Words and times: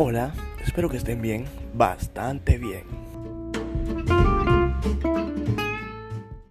Hola, 0.00 0.32
espero 0.64 0.88
que 0.88 0.96
estén 0.96 1.20
bien, 1.20 1.44
bastante 1.74 2.56
bien. 2.56 2.84